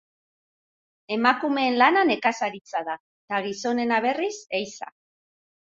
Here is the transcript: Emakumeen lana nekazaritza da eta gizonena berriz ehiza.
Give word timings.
Emakumeen 1.15 1.77
lana 1.83 2.03
nekazaritza 2.13 2.83
da 2.91 2.99
eta 3.03 3.45
gizonena 3.51 4.05
berriz 4.09 4.35
ehiza. 4.63 4.95